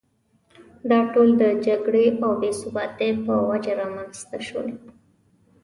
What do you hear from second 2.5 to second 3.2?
ثباتۍ